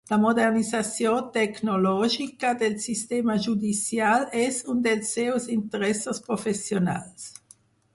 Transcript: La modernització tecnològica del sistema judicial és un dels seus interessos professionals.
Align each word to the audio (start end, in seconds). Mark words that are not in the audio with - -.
La 0.09 0.17
modernització 0.21 1.11
tecnològica 1.35 2.55
del 2.63 2.79
sistema 2.87 3.37
judicial 3.49 4.29
és 4.49 4.61
un 4.75 4.85
dels 4.91 5.17
seus 5.21 5.49
interessos 5.61 6.29
professionals. 6.31 7.35